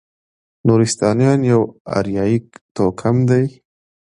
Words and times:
نورستانیان 0.67 1.39
یو 1.51 1.61
اریایي 1.97 2.37
توکم 2.75 3.17
دی. 3.29 3.45